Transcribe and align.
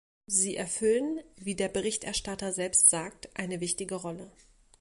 Sie 0.25 0.55
erfüllen, 0.55 1.19
wie 1.35 1.53
der 1.53 1.69
Berichterstatter 1.69 2.53
selbst 2.53 2.89
sagt, 2.89 3.29
eine 3.37 3.59
wichtige 3.59 3.93
Rolle. 3.93 4.31